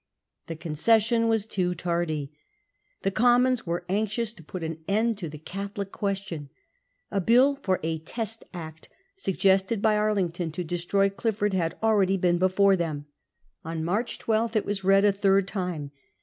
The 0.47 0.55
concession 0.55 1.27
was 1.27 1.45
too 1.45 1.75
tardy. 1.75 2.31
The 3.03 3.11
Commons 3.11 3.67
were 3.67 3.85
anxious 3.87 4.33
to 4.33 4.43
put 4.43 4.63
an 4.63 4.79
end 4.87 5.19
to 5.19 5.29
the 5.29 5.37
Catholic 5.37 5.91
Question. 5.91 6.49
A 7.11 7.21
bill 7.21 7.59
for 7.61 7.79
a 7.83 7.99
Test 7.99 8.43
Act, 8.51 8.89
suggested 9.15 9.79
by 9.79 9.95
Arlington 9.95 10.49
to 10.53 10.63
destroy 10.63 11.11
Clif 11.11 11.35
ford, 11.35 11.53
had 11.53 11.77
already 11.83 12.17
been 12.17 12.39
before 12.39 12.75
them. 12.75 13.05
On 13.63 13.83
March 13.85 14.17
12 14.17 14.55
it 14.55 14.65
was 14.65 14.83
read 14.83 15.05
a 15.05 15.11
third 15.11 15.47
time. 15.47 15.91